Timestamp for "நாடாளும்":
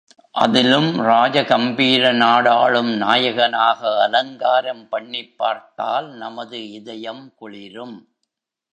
2.11-2.89